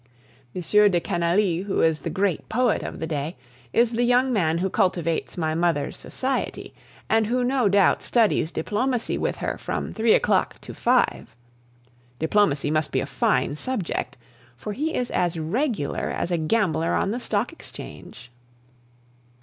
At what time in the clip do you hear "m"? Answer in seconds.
0.55-0.61